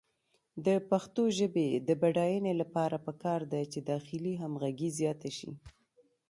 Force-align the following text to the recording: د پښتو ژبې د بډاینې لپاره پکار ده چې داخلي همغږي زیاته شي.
د 0.65 0.67
پښتو 0.89 1.23
ژبې 1.37 1.67
د 1.87 1.89
بډاینې 2.01 2.53
لپاره 2.61 2.97
پکار 3.07 3.41
ده 3.51 3.61
چې 3.71 3.79
داخلي 3.91 4.33
همغږي 4.43 4.89
زیاته 4.99 5.29
شي. 5.37 5.51